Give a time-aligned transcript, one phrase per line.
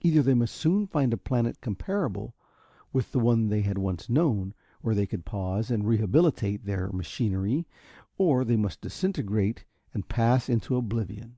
[0.00, 2.34] Either they must soon find a planet comparable
[2.92, 7.68] with the one they had once known, where they could pause and rehabilitate their machinery,
[8.18, 9.64] or they must disintegrate
[9.94, 11.36] and pass into oblivion.